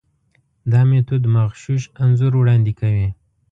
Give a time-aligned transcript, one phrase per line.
[0.71, 3.09] دا میتود مغشوش انځور وړاندې کوي.